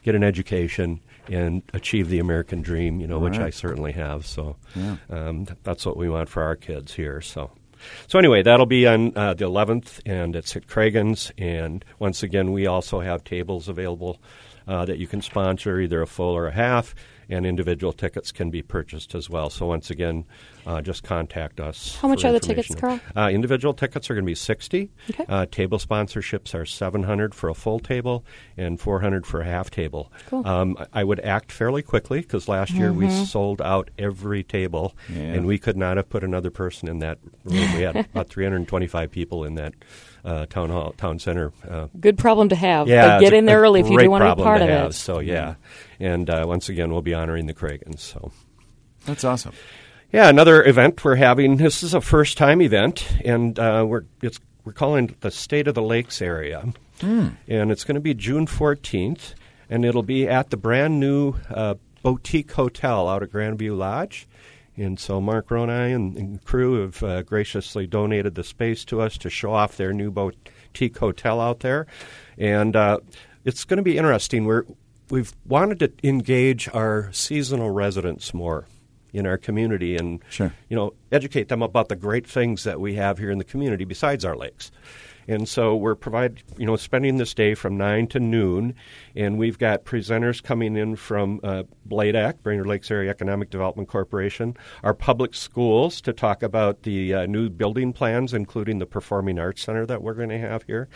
get 0.03 0.15
an 0.15 0.24
education 0.24 1.00
and 1.29 1.62
achieve 1.74 2.09
the 2.09 2.19
American 2.19 2.62
dream, 2.62 3.00
you 3.00 3.07
know, 3.07 3.19
which 3.19 3.38
I 3.39 3.50
certainly 3.50 3.91
have. 3.93 4.25
So 4.25 4.55
um, 5.09 5.48
that's 5.63 5.86
what 5.86 5.98
we 5.98 6.09
want 6.09 6.29
for 6.29 6.43
our 6.43 6.55
kids 6.55 6.93
here. 6.93 7.21
So. 7.21 7.51
So 8.07 8.19
anyway, 8.19 8.43
that'll 8.43 8.65
be 8.65 8.86
on 8.86 9.15
uh, 9.15 9.36
the 9.36 9.45
11th, 9.45 10.01
and 10.05 10.36
it's 10.36 10.53
at 10.57 10.67
Cragun's. 10.67 11.31
And 11.38 11.86
once 11.98 12.24
again, 12.24 12.51
we 12.51 12.67
also 12.67 13.00
have 13.00 13.24
tables 13.24 13.69
available 13.69 14.19
uh, 14.67 14.83
that 14.86 14.98
you 14.98 15.07
can 15.07 15.21
sponsor, 15.21 15.79
either 15.79 16.01
a 16.01 16.07
full 16.07 16.36
or 16.36 16.48
a 16.48 16.51
half, 16.51 16.93
and 17.29 17.45
individual 17.45 17.93
tickets 17.93 18.31
can 18.31 18.50
be 18.50 18.62
purchased 18.62 19.15
as 19.15 19.29
well. 19.29 19.50
So 19.50 19.65
once 19.65 19.89
again, 19.89 20.25
uh, 20.66 20.82
just 20.82 21.04
contact 21.04 21.60
us. 21.60 21.96
How 21.96 22.08
much 22.08 22.24
are 22.25 22.32
the 22.32 22.39
tickets, 22.39 22.70
information. 22.70 23.01
Uh, 23.16 23.30
individual 23.30 23.74
tickets 23.74 24.10
are 24.10 24.13
going 24.13 24.24
to 24.25 24.30
be 24.30 24.36
60. 24.36 24.92
Okay. 25.12 25.25
Uh, 25.28 25.46
table 25.46 25.78
sponsorships 25.80 26.54
are 26.54 26.66
700 26.66 27.34
for 27.34 27.50
a 27.50 27.54
full 27.54 27.80
table 27.80 28.25
and 28.58 28.80
400 28.80 29.25
for 29.25 29.42
a 29.42 29.46
half 29.46 29.70
table. 29.72 30.12
Cool. 30.30 30.46
Um, 30.48 30.78
I- 30.80 31.00
I 31.00 31.04
would 31.06 31.22
act 31.22 31.51
fairly 31.51 31.82
quickly 31.82 32.20
because 32.22 32.48
last 32.50 32.72
year 32.74 32.92
we 32.92 33.10
sold 33.10 33.62
out 33.62 33.89
every 33.98 34.44
table, 34.44 34.96
Yeah. 35.10 35.20
and 35.22 35.46
we 35.46 35.58
could 35.58 35.78
not 35.78 35.96
have 35.98 36.10
put 36.10 36.24
another 36.25 36.50
person 36.51 36.89
in 36.89 37.00
that 37.00 37.20
room. 37.46 37.74
we 37.74 37.82
had 37.84 37.96
about 38.13 38.28
325 38.30 39.10
people 39.12 39.46
in 39.46 39.56
that 39.56 39.74
uh, 40.25 40.46
town 40.48 40.70
hall, 40.70 40.94
town 40.98 41.18
center. 41.20 41.54
Uh, 41.70 41.88
Good 42.00 42.18
problem 42.18 42.50
to 42.50 42.56
have. 42.56 42.88
yeah, 42.89 43.18
but 43.18 43.22
get 43.22 43.34
in 43.34 43.46
there 43.46 43.62
early 43.62 43.80
if 43.80 43.89
you 43.89 43.98
do 43.98 44.10
want 44.12 44.24
to 44.25 44.36
be 44.36 44.44
part 44.44 44.60
to 44.60 44.66
of 44.66 44.70
have. 44.70 44.89
it. 44.89 44.94
So 44.94 45.20
yeah, 45.20 45.56
and 46.01 46.30
uh, 46.30 46.44
once 46.46 46.68
again, 46.68 46.92
we'll 46.92 47.01
be 47.01 47.13
honoring 47.13 47.46
the 47.46 47.54
Craguns. 47.54 48.00
So. 48.00 48.32
That's 49.06 49.24
awesome. 49.24 49.54
Yeah, 50.12 50.28
another 50.28 50.66
event 50.66 51.04
we're 51.04 51.18
having. 51.18 51.58
This 51.58 51.84
is 51.84 51.94
a 51.94 52.01
first 52.01 52.36
time 52.36 52.63
event, 52.63 53.08
and 53.24 53.60
uh, 53.60 53.86
we're 53.88 54.06
it's 54.24 54.39
we're 54.66 54.74
calling 54.74 55.10
it 55.10 55.22
the 55.22 55.30
State 55.30 55.68
of 55.68 55.75
the 55.75 55.84
Lakes 55.84 56.20
area. 56.20 56.74
and 57.48 57.72
it's 57.72 57.84
going 57.84 57.94
to 57.94 58.01
be 58.01 58.16
June 58.16 58.48
14th, 58.48 59.36
and 59.70 59.86
it'll 59.86 60.01
be 60.01 60.28
at 60.28 60.50
the 60.50 60.58
brand 60.58 61.00
new 61.00 61.36
uh, 61.51 61.75
boutique 62.01 62.51
hotel 62.51 63.08
out 63.08 63.22
at 63.22 63.32
Grandview 63.32 63.78
Lodge. 63.78 64.28
And 64.75 65.00
so 65.00 65.22
Mark 65.22 65.50
Ronnei 65.50 65.94
and, 65.94 66.18
and 66.18 66.44
crew 66.44 66.82
have 66.82 67.04
uh, 67.04 67.22
graciously 67.22 67.86
donated 67.86 68.34
the 68.34 68.44
space 68.44 68.84
to 68.86 69.01
us 69.01 69.16
to 69.20 69.30
show 69.30 69.54
off 69.54 69.78
their 69.78 69.94
new 69.94 70.10
boutique 70.10 70.98
hotel 70.98 71.39
out 71.39 71.60
there, 71.60 71.86
and 72.36 72.75
uh, 72.75 72.98
it's 73.46 73.63
going 73.63 73.78
to 73.78 73.84
be 73.84 74.00
interesting. 74.00 74.46
We're 74.46 74.63
we've 75.12 75.34
wanted 75.46 75.80
to 75.82 75.92
engage 76.04 76.68
our 76.74 77.12
seasonal 77.13 77.70
residents 77.70 78.34
more 78.34 78.66
in 79.13 79.25
our 79.25 79.38
community 79.38 79.96
and 79.98 80.22
Sure. 80.30 80.54
you 80.70 80.75
know 80.75 80.94
educate 81.12 81.48
them 81.48 81.62
about 81.62 81.89
the 81.89 81.96
great 81.96 82.28
things 82.28 82.63
that 82.63 82.80
we 82.80 82.96
have 82.96 83.18
here 83.18 83.32
in 83.32 83.38
the 83.38 83.44
community 83.44 83.86
besides 83.86 84.24
our 84.25 84.36
lakes. 84.36 84.72
And 85.28 85.48
so 85.48 85.75
we're 85.75 85.96
provide 85.96 86.42
you 86.58 86.66
know 86.66 86.75
spending 86.75 87.18
this 87.18 87.34
day 87.34 87.54
from 87.54 87.78
nine 87.78 88.08
to 88.08 88.20
noon, 88.20 88.74
and 89.20 89.38
we've 89.38 89.58
got 89.58 89.84
presenters 89.84 90.42
coming 90.42 90.78
in 90.78 90.96
from 90.96 91.42
uh, 91.44 91.64
BLAEDC, 91.90 92.42
Brainerd 92.42 92.68
Lakes 92.68 92.90
Area 92.90 93.10
Economic 93.12 93.50
Development 93.50 93.86
Corporation, 93.86 94.56
our 94.82 94.94
public 94.94 95.36
schools 95.36 96.00
to 96.00 96.14
talk 96.14 96.42
about 96.42 96.84
the 96.84 97.14
uh, 97.14 97.26
new 97.26 97.50
building 97.50 97.92
plans, 97.92 98.34
including 98.34 98.80
the 98.80 98.86
Performing 98.86 99.38
Arts 99.38 99.62
Center 99.62 99.86
that 99.88 100.02
we're 100.02 100.14
going 100.14 100.30
to 100.30 100.40
have 100.40 100.64
here. 100.64 100.88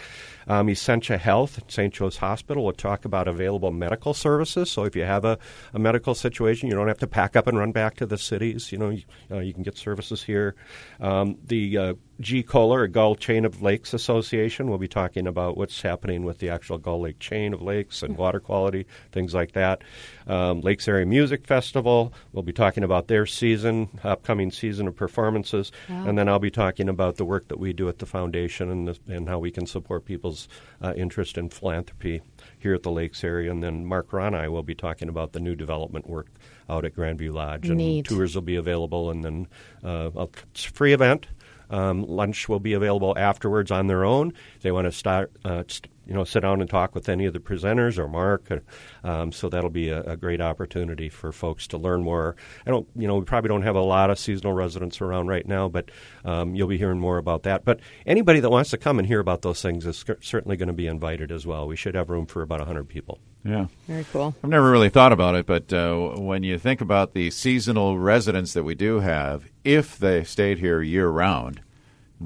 Um, 0.48 0.70
Essentia 0.70 1.18
Health 1.18 1.60
St. 1.68 1.94
Joe's 1.94 2.16
Hospital 2.16 2.64
will 2.64 2.72
talk 2.72 3.04
about 3.04 3.28
available 3.28 3.72
medical 3.72 4.14
services. 4.14 4.72
So 4.72 4.86
if 4.86 4.96
you 4.96 5.04
have 5.04 5.26
a, 5.26 5.38
a 5.74 5.80
medical 5.80 6.16
situation, 6.16 6.70
you 6.70 6.76
don't 6.76 6.88
have 6.88 7.00
to 7.00 7.08
pack 7.08 7.36
up 7.36 7.48
and 7.48 7.58
run 7.58 7.74
back 7.74 7.96
to 7.96 8.06
the 8.06 8.18
cities. 8.18 8.72
You 8.72 8.78
know, 8.78 8.90
you, 8.92 9.04
uh, 9.30 9.40
you 9.40 9.54
can 9.54 9.64
get 9.64 9.78
services 9.78 10.24
here. 10.24 10.56
Um, 11.02 11.38
the 11.44 11.78
uh, 11.78 11.94
GCOLA, 12.22 12.86
a 12.86 12.88
Gull 12.88 13.16
Chain 13.16 13.44
of 13.44 13.62
Lakes 13.62 13.94
Association, 13.94 14.70
will 14.70 14.78
be 14.78 14.88
talking 14.88 15.28
about 15.28 15.58
what's 15.58 15.82
happening 15.82 16.24
with 16.24 16.38
the 16.38 16.50
actual 16.50 16.78
Gull 16.78 17.02
Lake 17.02 17.20
chain 17.20 17.54
of 17.54 17.62
lakes 17.62 18.04
and 18.04 18.13
water 18.18 18.40
quality, 18.40 18.86
things 19.12 19.34
like 19.34 19.54
that. 19.54 19.84
Um, 20.28 20.62
Lakes 20.62 20.88
Area 20.88 21.06
Music 21.06 21.46
Festival, 21.46 22.14
we'll 22.32 22.44
be 22.44 22.54
talking 22.54 22.84
about 22.84 23.08
their 23.08 23.26
season, 23.26 23.90
upcoming 24.04 24.52
season 24.52 24.88
of 24.88 24.96
performances, 24.96 25.72
and 25.90 26.18
then 26.18 26.28
I'll 26.30 26.40
be 26.40 26.52
talking 26.52 26.90
about 26.90 27.18
the 27.18 27.26
work 27.26 27.48
that 27.50 27.60
we 27.60 27.74
do 27.74 27.90
at 27.90 28.00
the 28.00 28.06
foundation 28.06 28.70
and, 28.72 28.88
the, 28.88 28.98
and 29.08 29.28
how 29.28 29.40
we 29.40 29.52
can 29.52 29.66
support 29.66 30.06
people's 30.06 30.48
uh, 30.82 30.94
interest 30.96 31.38
in 31.38 31.50
philanthropy 31.50 32.22
here 32.60 32.74
at 32.74 32.84
the 32.84 32.92
Lakes 32.92 33.24
area. 33.24 33.52
And 33.52 33.64
then 33.64 33.86
Mark 33.86 34.12
Ronnei 34.12 34.50
will 34.50 34.64
be 34.64 34.76
talking 34.76 35.10
about 35.10 35.34
the 35.34 35.40
new 35.40 35.56
development 35.56 36.08
work 36.10 36.28
out 36.70 36.86
at 36.86 36.96
Grandview 36.96 37.34
Lodge. 37.34 37.68
And 37.68 37.78
Neat. 37.78 38.06
tours 38.06 38.36
will 38.36 38.42
be 38.42 38.56
available, 38.56 39.12
and 39.12 39.24
then 39.24 39.48
uh, 39.84 40.10
a- 40.16 40.28
it's 40.52 40.66
a 40.66 40.72
free 40.72 40.94
event. 40.94 41.28
Um, 41.70 42.04
lunch 42.04 42.48
will 42.48 42.60
be 42.60 42.74
available 42.74 43.18
afterwards 43.18 43.72
on 43.72 43.88
their 43.88 44.04
own. 44.06 44.34
If 44.58 44.62
they 44.62 44.72
want 44.72 44.86
to 44.86 44.92
start, 44.92 45.32
uh, 45.44 45.64
st- 45.68 45.88
you 46.06 46.14
know, 46.14 46.24
sit 46.24 46.42
down 46.42 46.62
and 46.62 46.70
talk 46.70 46.94
with 46.96 47.08
any 47.10 47.26
of 47.26 47.34
the 47.34 47.40
presenters 47.40 47.98
or 47.98 48.08
Mark. 48.08 48.50
uh, 48.52 48.58
Um, 49.04 49.32
so 49.32 49.50
that'll 49.50 49.70
be 49.70 49.90
a, 49.90 50.02
a 50.04 50.18
great 50.18 50.42
opportunity 50.42 51.10
for 51.10 51.32
folks 51.32 51.68
to 51.68 51.78
learn 51.78 52.04
more. 52.04 52.36
I 52.66 52.72
don't, 52.72 52.88
you 52.96 53.08
know, 53.08 53.18
we 53.18 53.26
probably 53.26 53.48
don't 53.50 53.62
have 53.64 53.76
a 53.76 53.82
lot 53.82 54.10
of 54.10 54.20
seasonal 54.20 54.54
residents 54.54 55.02
around 55.02 55.28
right 55.28 55.48
now, 55.48 55.70
but 55.70 55.92
um, 56.26 56.56
you'll 56.56 56.68
be 56.68 56.78
hearing 56.78 57.00
more 57.00 57.18
about 57.18 57.44
that. 57.44 57.64
But 57.66 57.80
anybody 58.06 58.40
that 58.40 58.50
wants 58.50 58.70
to 58.72 58.78
come 58.78 59.00
and 59.00 59.08
hear 59.08 59.20
about 59.20 59.42
those 59.42 59.62
things 59.62 59.86
is 59.86 59.98
cer- 59.98 60.20
certainly 60.22 60.58
going 60.58 60.68
to 60.68 60.74
be 60.74 60.88
invited 60.88 61.32
as 61.32 61.46
well. 61.46 61.68
We 61.68 61.76
should 61.76 61.96
have 61.96 62.10
room 62.10 62.26
for 62.26 62.42
about 62.42 62.60
100 62.60 62.88
people. 62.88 63.20
Yeah. 63.46 63.68
Very 63.88 64.06
cool. 64.06 64.34
I've 64.44 64.50
never 64.50 64.72
really 64.72 64.90
thought 64.90 65.12
about 65.12 65.36
it, 65.36 65.46
but 65.46 65.74
uh, 65.74 66.12
when 66.18 66.44
you 66.44 66.58
think 66.58 66.80
about 66.80 67.14
the 67.14 67.30
seasonal 67.30 68.00
residents 68.00 68.54
that 68.54 68.64
we 68.64 68.74
do 68.76 69.00
have, 69.02 69.52
if 69.66 69.98
they 69.98 70.24
stayed 70.24 70.60
here 70.60 70.82
year 70.82 71.10
round, 71.10 71.60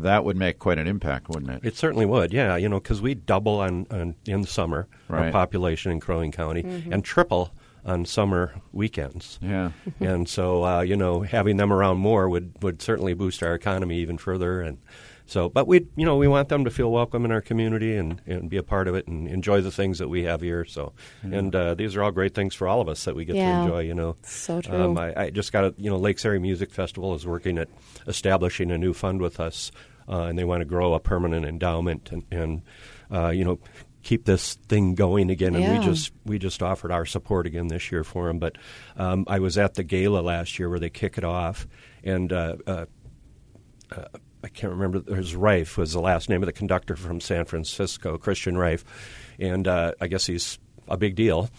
that 0.03 0.23
would 0.23 0.37
make 0.37 0.59
quite 0.59 0.77
an 0.77 0.87
impact, 0.87 1.29
wouldn't 1.29 1.51
it? 1.51 1.61
It 1.63 1.75
certainly 1.75 2.05
would, 2.05 2.33
yeah. 2.33 2.55
You 2.55 2.69
know, 2.69 2.79
because 2.79 3.01
we 3.01 3.15
double 3.15 3.59
on, 3.59 3.87
on 3.91 4.15
in 4.25 4.41
the 4.41 4.47
summer 4.47 4.87
our 5.09 5.31
population 5.31 5.91
in 5.91 5.99
Crow 5.99 6.19
Wing 6.19 6.31
County 6.31 6.61
and 6.91 7.03
triple 7.03 7.51
on 7.85 8.05
summer 8.05 8.55
weekends. 8.71 9.39
Yeah. 9.41 9.71
and 9.99 10.27
so 10.27 10.63
uh, 10.63 10.81
you 10.81 10.95
know, 10.95 11.21
having 11.21 11.57
them 11.57 11.71
around 11.71 11.97
more 11.97 12.29
would 12.29 12.61
would 12.61 12.81
certainly 12.81 13.13
boost 13.13 13.41
our 13.41 13.53
economy 13.55 13.97
even 13.97 14.17
further. 14.17 14.61
And 14.61 14.77
so, 15.27 15.49
but 15.49 15.67
we 15.67 15.85
you 15.95 16.05
know 16.05 16.15
we 16.15 16.27
want 16.27 16.49
them 16.49 16.63
to 16.65 16.71
feel 16.71 16.91
welcome 16.91 17.23
in 17.25 17.31
our 17.31 17.41
community 17.41 17.95
and, 17.95 18.21
and 18.25 18.49
be 18.49 18.57
a 18.57 18.63
part 18.63 18.87
of 18.87 18.95
it 18.95 19.07
and 19.07 19.27
enjoy 19.27 19.61
the 19.61 19.71
things 19.71 19.99
that 19.99 20.07
we 20.07 20.23
have 20.23 20.41
here. 20.41 20.65
So, 20.65 20.93
and 21.21 21.53
uh, 21.53 21.75
these 21.75 21.95
are 21.95 22.01
all 22.03 22.11
great 22.11 22.33
things 22.33 22.55
for 22.55 22.67
all 22.67 22.81
of 22.81 22.89
us 22.89 23.03
that 23.05 23.15
we 23.15 23.25
get 23.25 23.35
Yeah. 23.35 23.43
to 23.57 23.61
enjoy. 23.61 23.79
You 23.81 23.93
know, 23.93 24.15
So 24.23 24.61
true. 24.61 24.75
Um, 24.75 24.97
I, 24.97 25.13
I 25.25 25.29
just 25.29 25.51
got 25.51 25.65
a 25.65 25.73
you 25.77 25.89
know 25.89 25.97
Lakes 25.97 26.25
Area 26.25 26.39
Music 26.39 26.71
Festival 26.71 27.13
is 27.13 27.27
working 27.27 27.57
at 27.57 27.67
establishing 28.07 28.71
a 28.71 28.77
new 28.77 28.93
fund 28.93 29.21
with 29.21 29.39
us, 29.39 29.71
uh, 30.09 30.21
and 30.23 30.39
they 30.39 30.45
want 30.45 30.61
to 30.61 30.65
grow 30.65 30.93
a 30.93 30.99
permanent 30.99 31.45
endowment 31.45 32.09
and, 32.11 32.23
and 32.31 32.61
uh, 33.11 33.29
you 33.29 33.43
know 33.43 33.59
keep 34.03 34.23
this 34.23 34.53
thing 34.69 34.95
going 34.95 35.29
again. 35.29 35.53
And 35.55 35.65
Yeah. 35.65 35.73
we 35.73 35.79
just 35.79 36.13
we 36.25 36.39
just 36.39 36.63
offered 36.63 36.91
our 36.91 37.05
support 37.05 37.45
again 37.45 37.67
this 37.67 37.91
year 37.91 38.05
for 38.05 38.27
them. 38.27 38.39
But 38.39 38.57
um, 38.95 39.25
I 39.27 39.39
was 39.39 39.57
at 39.57 39.73
the 39.73 39.83
gala 39.83 40.21
last 40.21 40.57
year 40.57 40.69
where 40.69 40.79
they 40.79 40.89
kick 40.89 41.17
it 41.17 41.25
off, 41.25 41.67
and 42.03 42.31
uh, 42.31 42.55
uh, 42.65 42.85
uh, 43.91 44.05
I 44.43 44.47
can't 44.49 44.73
remember. 44.73 45.15
his 45.15 45.35
Reif 45.35 45.77
was 45.77 45.93
the 45.93 45.99
last 46.01 46.29
name 46.29 46.41
of 46.43 46.47
the 46.47 46.53
conductor 46.53 46.95
from 46.95 47.19
San 47.19 47.45
Francisco, 47.45 48.17
Christian 48.17 48.57
Reif, 48.57 48.83
and 49.39 49.67
uh, 49.67 49.93
I 49.99 50.07
guess 50.07 50.25
he's 50.25 50.59
a 50.89 50.95
big 50.95 51.15
deal. 51.15 51.49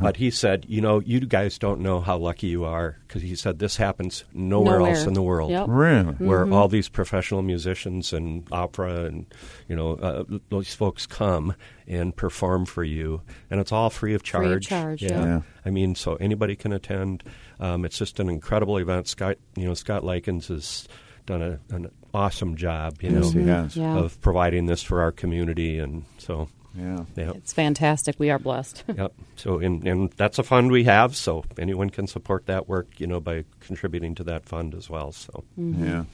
But 0.00 0.16
he 0.16 0.30
said, 0.30 0.64
you 0.68 0.80
know, 0.80 1.00
you 1.00 1.18
guys 1.20 1.58
don't 1.58 1.80
know 1.80 2.00
how 2.00 2.18
lucky 2.18 2.46
you 2.46 2.64
are 2.64 2.98
because 3.06 3.22
he 3.22 3.34
said 3.34 3.58
this 3.58 3.76
happens 3.76 4.24
nowhere, 4.32 4.80
else 4.80 5.04
in 5.04 5.14
the 5.14 5.22
world 5.22 5.50
Yep. 5.50 5.66
Really? 5.68 6.12
where 6.14 6.48
all 6.52 6.68
these 6.68 6.88
professional 6.88 7.42
musicians 7.42 8.12
and 8.12 8.46
opera 8.52 9.06
and 9.06 9.26
you 9.68 9.74
know 9.74 9.94
uh, 9.94 10.24
those 10.50 10.72
folks 10.74 11.04
come 11.06 11.54
and 11.88 12.14
perform 12.14 12.64
for 12.64 12.84
you, 12.84 13.22
and 13.50 13.58
it's 13.60 13.72
all 13.72 13.90
free 13.90 14.14
of 14.14 14.22
charge. 14.22 14.44
Free 14.46 14.54
of 14.54 14.62
charge, 14.62 15.02
yeah. 15.02 15.08
yeah. 15.10 15.24
Yeah. 15.26 15.40
I 15.64 15.70
mean, 15.70 15.94
so 15.94 16.14
anybody 16.16 16.54
can 16.54 16.72
attend. 16.72 17.24
Um, 17.58 17.84
it's 17.84 17.98
just 17.98 18.20
an 18.20 18.28
incredible 18.28 18.76
event. 18.76 19.08
Scott, 19.08 19.38
you 19.56 19.64
know, 19.64 19.74
Scott 19.74 20.04
Likens 20.04 20.48
has 20.48 20.86
done 21.26 21.42
a, 21.42 21.58
an 21.74 21.90
awesome 22.16 22.56
job. 22.56 23.02
You 23.02 23.10
Yes, 23.10 23.34
know, 23.34 23.40
he 23.42 23.48
has. 23.48 23.76
Yeah. 23.76 23.98
of 23.98 24.20
providing 24.20 24.66
this 24.66 24.82
for 24.82 25.00
our 25.02 25.12
community, 25.12 25.78
and 25.78 26.04
so 26.18 26.48
Yeah. 26.76 27.04
yeah. 27.16 27.32
It's 27.36 27.52
fantastic. 27.52 28.16
We 28.18 28.30
are 28.30 28.38
blessed. 28.38 28.84
Yep. 28.96 29.12
So, 29.36 29.58
and, 29.58 29.86
and 29.86 30.10
that's 30.16 30.38
a 30.38 30.42
fund 30.42 30.70
we 30.72 30.84
have. 30.84 31.14
So, 31.16 31.44
anyone 31.58 31.90
can 31.90 32.06
support 32.06 32.46
that 32.46 32.68
work, 32.68 32.98
you 32.98 33.06
know, 33.06 33.20
by 33.20 33.44
contributing 33.60 34.14
to 34.16 34.24
that 34.24 34.44
fund 34.46 34.74
as 34.74 34.88
well. 34.90 35.12
So, 35.12 35.44
Yeah. 35.56 36.04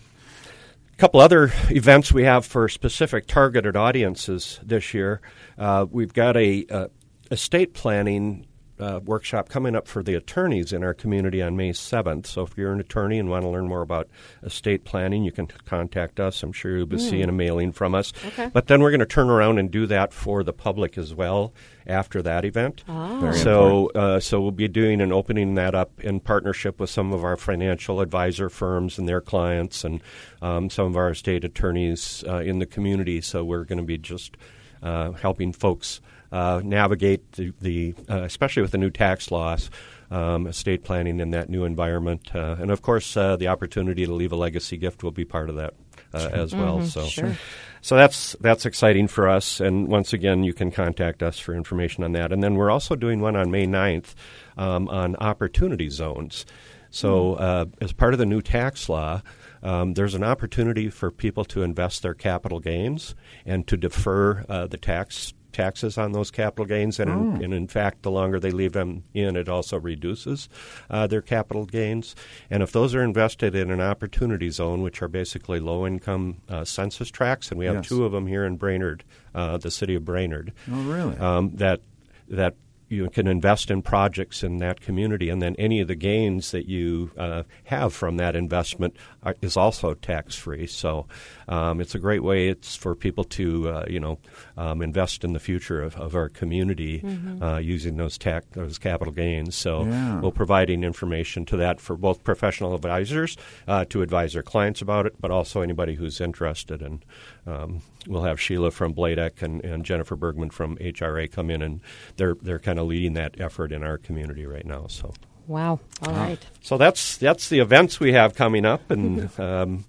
A 0.92 0.96
couple 0.98 1.20
other 1.20 1.50
events 1.70 2.12
we 2.12 2.24
have 2.24 2.44
for 2.44 2.68
specific 2.68 3.26
targeted 3.26 3.76
audiences 3.76 4.60
this 4.62 4.92
year. 4.94 5.20
Uh, 5.58 5.86
we've 5.90 6.12
got 6.12 6.36
a 6.36 6.64
uh, 6.70 6.88
estate 7.30 7.74
planning 7.74 8.46
uh, 8.78 9.00
workshop 9.04 9.48
coming 9.48 9.76
up 9.76 9.86
for 9.86 10.02
the 10.02 10.14
attorneys 10.14 10.72
in 10.72 10.82
our 10.82 10.94
community 10.94 11.42
on 11.42 11.56
May 11.56 11.70
7th. 11.70 12.26
So 12.26 12.42
if 12.42 12.56
you're 12.56 12.72
an 12.72 12.80
attorney 12.80 13.18
and 13.18 13.28
want 13.28 13.44
to 13.44 13.48
learn 13.48 13.68
more 13.68 13.82
about 13.82 14.08
estate 14.42 14.84
planning, 14.84 15.24
you 15.24 15.32
can 15.32 15.46
contact 15.46 16.18
us. 16.18 16.42
I'm 16.42 16.52
sure 16.52 16.76
you'll 16.76 16.86
be 16.86 16.98
seeing 16.98 17.28
a 17.28 17.32
mailing 17.32 17.72
from 17.72 17.94
us. 17.94 18.12
Okay. 18.26 18.50
But 18.52 18.66
then 18.66 18.80
we're 18.80 18.90
going 18.90 19.00
to 19.00 19.06
turn 19.06 19.30
around 19.30 19.58
and 19.58 19.70
do 19.70 19.86
that 19.86 20.12
for 20.12 20.42
the 20.42 20.52
public 20.52 20.98
as 20.98 21.14
well 21.14 21.52
after 21.86 22.22
that 22.22 22.44
event. 22.44 22.82
Very 22.86 23.36
So, 23.38 23.90
uh, 23.94 24.20
so 24.20 24.40
we'll 24.40 24.50
be 24.50 24.68
doing 24.68 25.00
and 25.00 25.12
opening 25.12 25.54
that 25.54 25.74
up 25.74 26.00
in 26.00 26.20
partnership 26.20 26.80
with 26.80 26.90
some 26.90 27.12
of 27.12 27.24
our 27.24 27.36
financial 27.36 28.00
advisor 28.00 28.48
firms 28.48 28.98
and 28.98 29.08
their 29.08 29.20
clients, 29.20 29.84
and 29.84 30.00
um, 30.40 30.70
some 30.70 30.86
of 30.86 30.96
our 30.96 31.10
estate 31.10 31.44
attorneys 31.44 32.24
uh, 32.26 32.38
in 32.38 32.58
the 32.58 32.66
community. 32.66 33.20
So 33.20 33.44
we're 33.44 33.64
going 33.64 33.78
to 33.78 33.84
be 33.84 33.98
just 33.98 34.36
uh, 34.82 35.12
helping 35.12 35.52
folks 35.52 36.00
uh, 36.00 36.11
navigate 36.32 37.32
the, 37.32 37.52
the 37.60 37.94
uh, 38.08 38.22
especially 38.22 38.62
with 38.62 38.72
the 38.72 38.78
new 38.78 38.90
tax 38.90 39.30
laws. 39.30 39.70
Um, 40.10 40.46
estate 40.46 40.84
planning 40.84 41.20
in 41.20 41.30
that 41.30 41.48
new 41.48 41.64
environment, 41.64 42.34
uh, 42.34 42.56
and 42.60 42.70
of 42.70 42.82
course, 42.82 43.16
uh, 43.16 43.36
the 43.36 43.48
opportunity 43.48 44.04
to 44.04 44.12
leave 44.12 44.30
a 44.30 44.36
legacy 44.36 44.76
gift 44.76 45.02
will 45.02 45.10
be 45.10 45.24
part 45.24 45.48
of 45.48 45.56
that 45.56 45.72
uh, 46.14 46.28
as 46.32 46.54
well. 46.54 46.84
So, 46.84 47.06
sure. 47.06 47.36
so 47.80 47.96
that's 47.96 48.36
that's 48.40 48.66
exciting 48.66 49.08
for 49.08 49.28
us. 49.28 49.60
And 49.60 49.88
once 49.88 50.12
again, 50.12 50.44
you 50.44 50.52
can 50.52 50.70
contact 50.70 51.22
us 51.22 51.38
for 51.38 51.54
information 51.54 52.04
on 52.04 52.12
that. 52.12 52.32
And 52.32 52.42
then 52.42 52.54
we're 52.54 52.70
also 52.70 52.94
doing 52.94 53.20
one 53.20 53.36
on 53.36 53.50
May 53.50 53.66
9th 53.66 54.14
um, 54.56 54.88
on 54.88 55.16
opportunity 55.16 55.88
zones. 55.88 56.44
So 56.90 57.34
uh, 57.34 57.64
as 57.80 57.92
part 57.92 58.12
of 58.12 58.18
the 58.18 58.26
new 58.26 58.42
tax 58.42 58.88
law, 58.88 59.22
um, 59.62 59.94
there's 59.94 60.14
an 60.14 60.24
opportunity 60.24 60.90
for 60.90 61.10
people 61.10 61.44
to 61.46 61.62
invest 61.62 62.02
their 62.02 62.14
capital 62.14 62.60
gains 62.60 63.14
and 63.46 63.66
to 63.68 63.78
defer 63.78 64.44
uh, 64.48 64.66
the 64.66 64.76
tax 64.76 65.32
taxes 65.52 65.98
on 65.98 66.12
those 66.12 66.30
capital 66.30 66.64
gains, 66.64 66.98
and, 66.98 67.10
in, 67.36 67.44
and 67.44 67.54
in 67.54 67.68
fact, 67.68 68.02
the 68.02 68.10
longer 68.10 68.40
they 68.40 68.50
leave 68.50 68.72
them 68.72 69.04
in, 69.14 69.36
it 69.36 69.48
also 69.48 69.78
reduces 69.78 70.48
uh, 70.90 71.06
their 71.06 71.22
capital 71.22 71.64
gains. 71.66 72.16
And 72.50 72.62
if 72.62 72.72
those 72.72 72.94
are 72.94 73.02
invested 73.02 73.54
in 73.54 73.70
an 73.70 73.80
opportunity 73.80 74.50
zone, 74.50 74.82
which 74.82 75.02
are 75.02 75.08
basically 75.08 75.60
low 75.60 75.86
income 75.86 76.38
uh, 76.48 76.64
census 76.64 77.10
tracts, 77.10 77.50
and 77.50 77.58
we 77.58 77.66
have 77.66 77.76
Yes. 77.76 77.88
two 77.88 78.04
of 78.04 78.12
them 78.12 78.26
here 78.26 78.44
in 78.44 78.56
Brainerd, 78.56 79.04
uh, 79.34 79.58
the 79.58 79.70
city 79.70 79.94
of 79.94 80.04
Brainerd, 80.04 80.52
Oh, 80.70 80.82
really? 80.82 81.16
um, 81.18 81.50
that 81.56 81.80
that 82.28 82.54
you 82.92 83.08
can 83.08 83.26
invest 83.26 83.70
in 83.70 83.82
projects 83.82 84.42
in 84.42 84.58
that 84.58 84.80
community, 84.80 85.30
and 85.30 85.40
then 85.40 85.56
any 85.58 85.80
of 85.80 85.88
the 85.88 85.94
gains 85.94 86.50
that 86.50 86.68
you 86.68 87.10
uh, 87.16 87.42
have 87.64 87.94
from 87.94 88.18
that 88.18 88.36
investment 88.36 88.94
are, 89.22 89.34
is 89.40 89.56
also 89.56 89.94
tax 89.94 90.34
free. 90.34 90.66
So 90.66 91.06
um, 91.48 91.80
it's 91.80 91.94
a 91.94 91.98
great 91.98 92.22
way. 92.22 92.48
It's 92.48 92.76
for 92.76 92.94
people 92.94 93.24
to 93.24 93.68
uh, 93.68 93.84
you 93.88 93.98
know 93.98 94.18
um, 94.56 94.82
invest 94.82 95.24
in 95.24 95.32
the 95.32 95.40
future 95.40 95.82
of, 95.82 95.96
of 95.96 96.14
our 96.14 96.28
community 96.28 97.00
mm-hmm. 97.00 97.42
uh, 97.42 97.58
using 97.58 97.96
those 97.96 98.18
tax 98.18 98.46
those 98.52 98.78
capital 98.78 99.12
gains. 99.12 99.56
So 99.56 99.84
yeah. 99.84 100.20
we're 100.20 100.30
providing 100.30 100.84
information 100.84 101.46
to 101.46 101.56
that 101.56 101.80
for 101.80 101.96
both 101.96 102.22
professional 102.22 102.74
advisors 102.74 103.36
uh, 103.66 103.84
to 103.86 104.02
advise 104.02 104.34
their 104.34 104.42
clients 104.42 104.82
about 104.82 105.06
it, 105.06 105.14
but 105.20 105.30
also 105.30 105.62
anybody 105.62 105.94
who's 105.94 106.20
interested. 106.20 106.82
And 106.82 107.04
um, 107.46 107.80
we'll 108.06 108.24
have 108.24 108.40
Sheila 108.40 108.70
from 108.70 108.94
BLAEDC 108.94 109.42
and, 109.42 109.64
and 109.64 109.84
Jennifer 109.84 110.16
Bergman 110.16 110.50
from 110.50 110.76
HRA 110.76 111.30
come 111.30 111.50
in, 111.50 111.62
and 111.62 111.80
they're 112.16 112.36
they're 112.40 112.58
kind 112.58 112.78
of 112.78 112.86
leading 112.86 113.14
that 113.14 113.40
effort 113.40 113.72
in 113.72 113.82
our 113.82 113.98
community 113.98 114.46
right 114.46 114.66
now. 114.66 114.86
So. 114.88 115.12
Wow! 115.48 115.80
All 116.06 116.12
right. 116.12 116.38
So 116.60 116.78
that's 116.78 117.16
that's 117.16 117.48
the 117.48 117.58
events 117.58 117.98
we 117.98 118.12
have 118.12 118.34
coming 118.34 118.64
up, 118.64 118.90
and 118.90 119.28
um, 119.40 119.84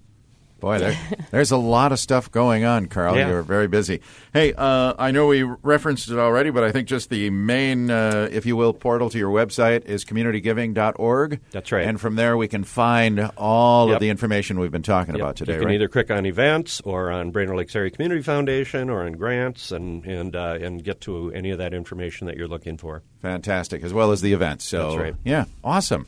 Boy, 0.64 0.78
there, 0.78 0.98
there's 1.30 1.50
a 1.50 1.58
lot 1.58 1.92
of 1.92 1.98
stuff 1.98 2.30
going 2.30 2.64
on, 2.64 2.86
Karl. 2.86 3.18
Yeah. 3.18 3.28
You're 3.28 3.42
very 3.42 3.68
busy. 3.68 4.00
Hey, 4.32 4.54
uh, 4.54 4.94
I 4.98 5.10
know 5.10 5.26
we 5.26 5.42
referenced 5.42 6.08
it 6.08 6.18
already, 6.18 6.48
but 6.48 6.64
I 6.64 6.72
think 6.72 6.88
just 6.88 7.10
the 7.10 7.28
main, 7.28 7.90
uh, 7.90 8.30
if 8.32 8.46
you 8.46 8.56
will, 8.56 8.72
portal 8.72 9.10
to 9.10 9.18
your 9.18 9.30
website 9.30 9.84
is 9.84 10.06
communitygiving.org. 10.06 11.40
That's 11.50 11.70
right. 11.70 11.86
And 11.86 12.00
from 12.00 12.16
there, 12.16 12.38
we 12.38 12.48
can 12.48 12.64
find 12.64 13.30
all 13.36 13.88
yep. 13.88 13.96
of 13.96 14.00
the 14.00 14.08
information 14.08 14.58
we've 14.58 14.72
been 14.72 14.82
talking 14.82 15.16
yep. 15.16 15.22
about 15.22 15.36
today. 15.36 15.52
You 15.52 15.58
can 15.58 15.68
right? 15.68 15.74
either 15.74 15.88
click 15.88 16.10
on 16.10 16.24
events 16.24 16.80
or 16.80 17.10
on 17.10 17.30
Brainerd 17.30 17.58
Lakes 17.58 17.76
Area 17.76 17.90
Community 17.90 18.22
Foundation 18.22 18.88
or 18.88 19.04
on 19.04 19.12
grants 19.12 19.70
and 19.70 20.06
and 20.06 20.34
uh, 20.34 20.56
and 20.58 20.82
get 20.82 21.02
to 21.02 21.30
any 21.32 21.50
of 21.50 21.58
that 21.58 21.74
information 21.74 22.26
that 22.26 22.38
you're 22.38 22.48
looking 22.48 22.78
for. 22.78 23.02
Fantastic, 23.20 23.82
as 23.82 23.92
well 23.92 24.12
as 24.12 24.22
the 24.22 24.32
events. 24.32 24.64
So, 24.64 24.88
That's 24.88 24.98
right. 24.98 25.14
Yeah, 25.24 25.44
awesome. 25.62 26.06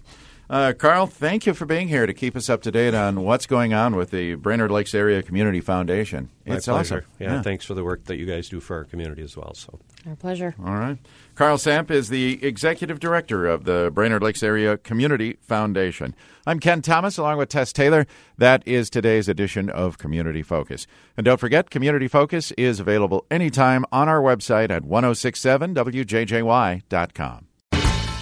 Uh, 0.48 0.72
Karl, 0.72 1.08
thank 1.08 1.44
you 1.44 1.54
for 1.54 1.66
being 1.66 1.88
here 1.88 2.06
to 2.06 2.14
keep 2.14 2.36
us 2.36 2.48
up 2.48 2.62
to 2.62 2.70
date 2.70 2.94
on 2.94 3.22
what's 3.22 3.46
going 3.46 3.74
on 3.74 3.96
with 3.96 4.12
the 4.12 4.36
Brainerd 4.36 4.70
Lakes 4.70 4.94
Area 4.94 5.20
Community 5.20 5.60
Foundation. 5.60 6.30
My 6.46 6.54
it's 6.54 6.66
pleasure. 6.66 6.98
awesome. 6.98 7.10
Yeah, 7.18 7.34
yeah, 7.34 7.42
thanks 7.42 7.64
for 7.64 7.74
the 7.74 7.82
work 7.82 8.04
that 8.04 8.16
you 8.16 8.26
guys 8.26 8.48
do 8.48 8.60
for 8.60 8.76
our 8.76 8.84
community 8.84 9.22
as 9.22 9.36
well. 9.36 9.54
So, 9.54 9.80
our 10.06 10.14
pleasure. 10.14 10.54
All 10.64 10.76
right. 10.76 10.98
Karl 11.34 11.58
Samp 11.58 11.90
is 11.90 12.10
the 12.10 12.46
executive 12.46 13.00
director 13.00 13.44
of 13.46 13.64
the 13.64 13.90
Brainerd 13.92 14.22
Lakes 14.22 14.44
Area 14.44 14.76
Community 14.76 15.36
Foundation. 15.42 16.14
I'm 16.46 16.60
Ken 16.60 16.80
Thomas, 16.80 17.18
along 17.18 17.38
with 17.38 17.48
Tess 17.48 17.72
Taylor. 17.72 18.06
That 18.38 18.62
is 18.66 18.88
today's 18.88 19.28
edition 19.28 19.68
of 19.68 19.98
Community 19.98 20.44
Focus. 20.44 20.86
And 21.16 21.24
don't 21.24 21.40
forget, 21.40 21.70
Community 21.70 22.06
Focus 22.06 22.52
is 22.52 22.78
available 22.78 23.26
anytime 23.32 23.84
on 23.90 24.08
our 24.08 24.20
website 24.20 24.70
at 24.70 24.84
1067wjjy.com. 24.84 27.46